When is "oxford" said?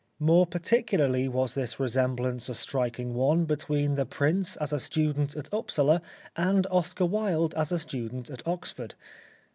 8.47-8.95